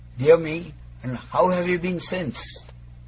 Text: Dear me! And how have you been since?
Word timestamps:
Dear 0.17 0.35
me! 0.37 0.73
And 1.03 1.15
how 1.15 1.49
have 1.49 1.67
you 1.67 1.77
been 1.77 1.99
since? 1.99 2.43